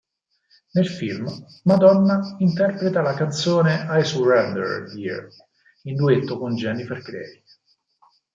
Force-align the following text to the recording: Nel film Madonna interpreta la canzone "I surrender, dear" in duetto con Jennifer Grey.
Nel 0.71 0.87
film 0.89 1.27
Madonna 1.65 2.35
interpreta 2.39 3.03
la 3.03 3.13
canzone 3.13 3.85
"I 3.87 4.01
surrender, 4.03 4.91
dear" 4.95 5.29
in 5.83 5.95
duetto 5.95 6.39
con 6.39 6.55
Jennifer 6.55 6.99
Grey. 7.03 7.43